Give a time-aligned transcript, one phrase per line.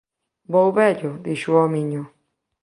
[0.53, 2.03] Vou vello —dixo o homiño—.